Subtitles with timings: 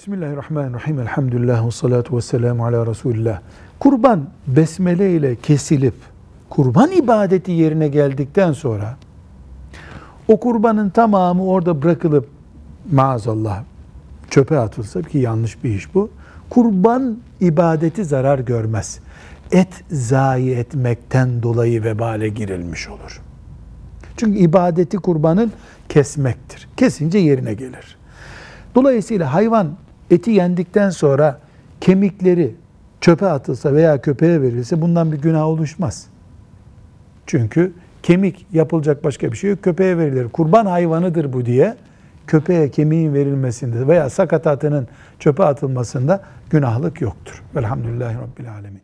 [0.00, 1.00] Bismillahirrahmanirrahim.
[1.00, 3.40] Elhamdülillah ve salatu ve selamu ala Resulillah.
[3.78, 5.94] Kurban besmele ile kesilip
[6.50, 8.96] kurban ibadeti yerine geldikten sonra
[10.28, 12.28] o kurbanın tamamı orada bırakılıp
[12.92, 13.62] maazallah
[14.30, 16.10] çöpe atılsa ki yanlış bir iş bu.
[16.50, 19.00] Kurban ibadeti zarar görmez.
[19.52, 23.20] Et zayi etmekten dolayı vebale girilmiş olur.
[24.16, 25.52] Çünkü ibadeti kurbanın
[25.88, 26.68] kesmektir.
[26.76, 27.96] Kesince yerine gelir.
[28.74, 29.76] Dolayısıyla hayvan
[30.10, 31.40] eti yendikten sonra
[31.80, 32.54] kemikleri
[33.00, 36.06] çöpe atılsa veya köpeğe verilse bundan bir günah oluşmaz.
[37.26, 37.72] Çünkü
[38.02, 39.62] kemik yapılacak başka bir şey yok.
[39.62, 40.28] Köpeğe verilir.
[40.28, 41.76] Kurban hayvanıdır bu diye
[42.26, 47.42] köpeğe kemiğin verilmesinde veya sakatatının çöpe atılmasında günahlık yoktur.
[47.56, 48.82] Velhamdülillahi Rabbil Alemin.